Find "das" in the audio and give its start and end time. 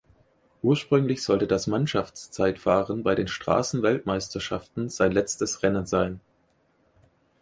1.45-1.67